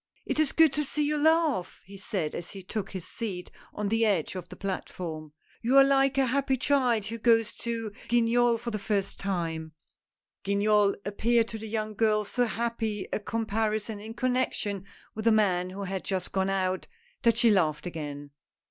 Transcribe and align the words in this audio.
"It 0.25 0.39
is 0.39 0.51
good 0.51 0.73
to 0.73 0.83
see 0.83 1.03
you 1.03 1.15
laugh," 1.15 1.79
he 1.85 1.95
said 1.95 2.33
as 2.33 2.49
he 2.49 2.63
took 2.63 2.89
his 2.89 3.07
seat 3.07 3.51
on 3.71 3.89
the 3.89 4.03
edge 4.03 4.33
of 4.33 4.49
the 4.49 4.55
platform." 4.55 5.31
You 5.61 5.77
are 5.77 5.83
like 5.83 6.17
a 6.17 6.25
happy 6.25 6.57
child 6.57 7.05
who 7.05 7.19
goes 7.19 7.53
to 7.57 7.91
Guignol 8.09 8.57
for 8.59 8.71
the 8.71 8.79
first 8.79 9.19
time!" 9.19 9.73
150 10.47 10.53
A 10.53 10.55
NEW 10.55 10.69
ASPIRANT. 10.73 10.95
Guignol 10.97 11.01
appeared 11.07 11.47
to 11.49 11.57
the 11.59 11.67
young 11.67 11.93
girl 11.93 12.23
so 12.25 12.45
happy 12.45 13.07
a 13.13 13.19
com 13.19 13.45
parison 13.45 14.03
in 14.03 14.15
connection 14.15 14.83
with 15.13 15.25
the 15.25 15.31
man 15.31 15.69
who 15.69 15.83
had 15.83 16.03
just 16.03 16.31
gone 16.31 16.49
out 16.49 16.87
that 17.21 17.37
she 17.37 17.51
laughed 17.51 17.85
again. 17.85 18.31